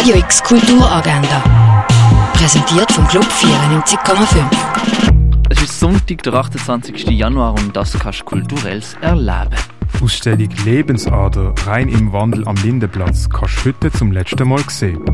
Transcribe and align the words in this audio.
Radio 0.00 0.16
X 0.16 0.42
Kulturagenda. 0.42 1.44
Präsentiert 2.32 2.90
vom 2.90 3.06
Club 3.08 3.26
94,5. 3.26 4.46
Es 5.50 5.60
ist 5.60 5.78
Sonntag, 5.78 6.22
der 6.22 6.32
28. 6.32 7.10
Januar 7.10 7.52
und 7.52 7.76
das 7.76 7.98
kannst 7.98 8.20
du 8.20 8.24
kulturelles 8.24 8.96
erleben. 9.02 9.56
Ausstellung 10.02 10.48
Lebensader 10.64 11.52
rein 11.66 11.90
im 11.90 12.10
Wandel 12.14 12.48
am 12.48 12.56
Lindenplatz 12.64 13.28
kannst 13.28 13.58
du 13.58 13.68
heute 13.68 13.92
zum 13.92 14.10
letzten 14.10 14.48
Mal 14.48 14.62
sehen. 14.70 15.04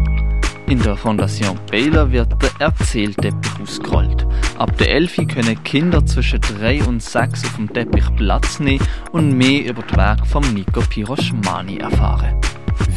In 0.68 0.80
der 0.80 0.96
Fondation 0.96 1.58
Baylor 1.68 2.12
wird 2.12 2.40
der 2.40 2.50
Erzählteppich 2.60 3.60
ausgerollt. 3.60 4.24
Ab 4.56 4.78
der 4.78 4.92
11 4.92 5.16
können 5.34 5.64
Kinder 5.64 6.06
zwischen 6.06 6.40
3 6.40 6.84
und 6.84 7.02
6 7.02 7.44
auf 7.44 7.56
dem 7.56 7.72
Teppich 7.72 8.06
Platz 8.14 8.60
nehmen 8.60 8.86
und 9.10 9.36
mehr 9.36 9.64
über 9.68 9.82
das 9.82 9.96
Werk 9.96 10.26
von 10.28 10.44
Nico 10.54 10.80
Piroschmani 10.80 11.78
erfahren. 11.78 12.40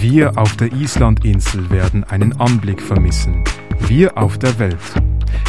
Wir 0.01 0.37
auf 0.37 0.55
der 0.55 0.71
Islandinsel 0.71 1.69
werden 1.71 2.05
einen 2.05 2.31
Anblick 2.39 2.81
vermissen. 2.81 3.43
Wir 3.79 4.17
auf 4.17 4.37
der 4.37 4.57
Welt. 4.57 4.77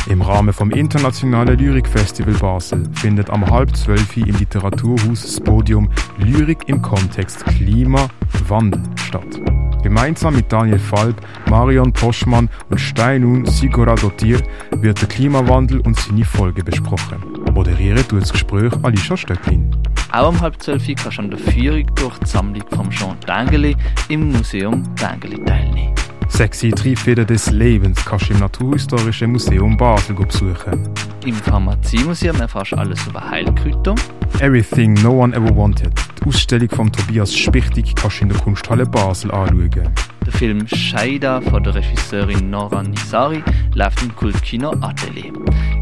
Im 0.09 0.23
Rahmen 0.23 0.53
vom 0.53 0.73
Internationalen 0.73 1.57
Lyrikfestival 1.57 2.35
Basel 2.35 2.83
findet 2.95 3.31
am 3.31 3.49
halb 3.49 3.77
zwölf 3.77 4.17
im 4.17 4.35
Literaturhaus 4.35 5.23
das 5.23 5.41
Podium 5.41 5.89
Lyrik 6.19 6.69
im 6.69 6.83
Kontext 6.83 7.47
Klimawandel 7.47 8.83
statt. 8.97 9.41
Gemeinsam 9.85 10.35
mit 10.35 10.53
Daniel 10.53 10.81
Falb, 10.81 11.25
Marion 11.49 11.93
Poschmann 11.93 12.51
und 12.71 12.79
Steinun 12.79 13.47
Siguradotir 13.47 14.41
wird 14.73 15.01
der 15.01 15.09
Klimawandel 15.09 15.79
und 15.79 15.97
seine 15.97 16.25
Folgen 16.25 16.65
besprochen. 16.65 17.19
Moderieren 17.55 18.07
tut 18.09 18.23
das 18.23 18.33
Gespräch 18.33 18.73
Alicia 18.83 19.17
Stöcklin. 19.17 19.80
Auch 20.13 20.29
um 20.29 20.41
halb 20.41 20.61
zwölf 20.61 20.85
kannst 20.87 21.19
du 21.19 21.23
an 21.23 21.31
der 21.31 21.39
Führung 21.39 21.87
durch 21.95 22.19
die 22.19 22.27
Sammlung 22.27 22.65
von 22.71 22.91
Jean 22.91 23.17
Dengeli 23.27 23.77
im 24.09 24.33
Museum 24.33 24.83
Dengeli 24.97 25.43
teilnehmen. 25.45 25.95
Sexy 26.29 26.71
Triebfeder 26.71 27.25
des 27.25 27.51
Lebens 27.51 28.05
kannst 28.05 28.29
du 28.29 28.35
im 28.35 28.41
Naturhistorischen 28.41 29.33
Museum 29.33 29.77
Basel 29.77 30.17
besuchen. 30.17 30.89
Im 31.27 31.35
Pharmaziemuseum 31.35 32.41
erfährst 32.41 32.73
du 32.73 32.77
alles 32.77 33.07
über 33.07 33.29
Heilkräuter. 33.31 33.95
Everything 34.41 34.95
No 34.95 35.23
One 35.23 35.37
Ever 35.37 35.55
Wanted. 35.55 35.93
Die 36.19 36.29
Ausstellung 36.29 36.69
von 36.71 36.91
Tobias 36.91 37.37
Spichtig 37.37 37.95
kannst 37.95 38.19
du 38.19 38.23
in 38.23 38.29
der 38.31 38.39
Kunsthalle 38.39 38.87
Basel 38.87 39.31
anschauen. 39.31 39.93
Der 40.27 40.33
Film 40.33 40.67
Shaida 40.67 41.41
von 41.41 41.63
der 41.63 41.75
Regisseurin 41.75 42.51
Nora 42.51 42.83
Nisari 42.83 43.43
läuft 43.75 44.03
im 44.03 44.15
Kultkino 44.17 44.71
Atelier. 44.81 45.33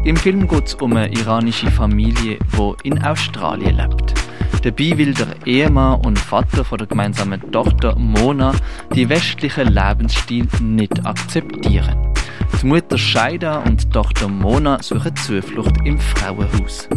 Im 0.03 0.15
Film 0.15 0.47
geht 0.47 0.65
es 0.65 0.75
um 0.75 0.95
eine 0.95 1.11
iranische 1.11 1.69
Familie, 1.71 2.37
die 2.57 2.87
in 2.87 3.01
Australien 3.03 3.77
lebt. 3.77 4.18
Dabei 4.61 4.97
will 4.97 5.13
der 5.13 5.27
Ehemann 5.45 6.01
und 6.01 6.19
Vater 6.19 6.65
von 6.65 6.77
der 6.77 6.87
gemeinsamen 6.87 7.51
Tochter 7.51 7.95
Mona 7.97 8.53
die 8.93 9.07
westlichen 9.07 9.67
Lebensstil 9.67 10.47
nicht 10.59 11.05
akzeptieren. 11.05 12.13
Die 12.61 12.65
Mutter 12.65 12.97
Shaida 12.97 13.59
und 13.59 13.81
die 13.81 13.89
Tochter 13.89 14.27
Mona 14.27 14.83
suchen 14.83 15.15
Zuflucht 15.15 15.75
im 15.85 15.97
Frauenhaus. 15.97 16.89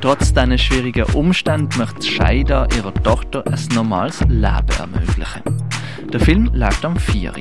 Trotz 0.00 0.34
diesen 0.34 0.58
schwierigen 0.58 1.04
Umständen 1.14 1.78
möchte 1.78 2.02
Shaida 2.02 2.66
ihrer 2.76 2.92
Tochter 2.94 3.44
ein 3.46 3.74
normales 3.74 4.20
Leben 4.22 4.66
ermöglichen. 4.78 5.42
Der 6.12 6.20
Film 6.20 6.50
läuft 6.52 6.84
am 6.84 6.96
4. 6.96 7.32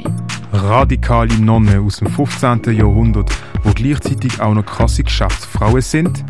Radikale 0.52 1.34
Nonnen 1.40 1.84
aus 1.84 1.98
dem 1.98 2.08
15. 2.08 2.76
Jahrhundert, 2.76 3.32
wo 3.64 3.72
gleichzeitig 3.72 4.40
auch 4.40 4.54
noch 4.54 4.66
krasse 4.66 5.04
Geschäftsfrauen 5.04 5.82
sind. 5.82 6.24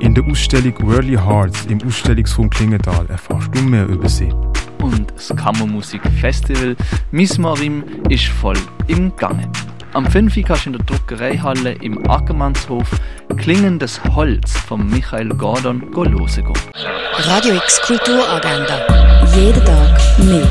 In 0.00 0.14
der 0.14 0.24
Ausstellung 0.24 0.74
Worldly 0.82 1.16
Hearts 1.16 1.66
im 1.66 1.80
Ausstellungsraum 1.84 2.48
Klingenthal 2.48 3.06
erfährst 3.08 3.48
du 3.52 3.60
mehr 3.62 3.84
über 3.86 4.08
sie. 4.08 4.32
Und 4.80 5.12
das 5.14 5.34
Kammermusikfestival 5.34 6.76
Mismarim 7.10 7.82
ist 8.08 8.26
voll 8.26 8.56
im 8.86 9.16
Gange. 9.16 9.50
Am 9.94 10.06
5. 10.06 10.40
kannst 10.46 10.66
du 10.66 10.70
in 10.70 10.76
der 10.76 10.86
Druckereihalle 10.86 11.72
im 11.82 12.08
Ackermannshof 12.08 12.88
Klingendes 13.36 14.00
Holz 14.14 14.52
von 14.52 14.88
Michael 14.88 15.30
Gordon 15.30 15.82
hören 15.94 16.16
gehen. 16.16 16.52
Radio 17.16 17.56
X 17.56 17.80
Kulturagenda. 17.82 18.86
Jeden 19.34 19.64
Tag 19.64 19.98
mehr. 20.18 20.46